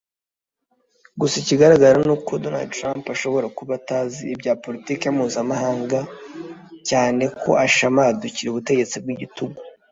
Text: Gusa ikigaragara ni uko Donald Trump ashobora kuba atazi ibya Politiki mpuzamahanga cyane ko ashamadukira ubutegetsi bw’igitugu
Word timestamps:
Gusa 1.19 1.35
ikigaragara 1.41 1.93
ni 2.05 2.11
uko 2.15 2.31
Donald 2.43 2.69
Trump 2.77 3.03
ashobora 3.15 3.47
kuba 3.57 3.71
atazi 3.79 4.21
ibya 4.33 4.53
Politiki 4.63 5.03
mpuzamahanga 5.15 5.99
cyane 6.89 7.23
ko 7.41 7.51
ashamadukira 7.65 8.47
ubutegetsi 8.49 8.95
bw’igitugu 9.03 9.59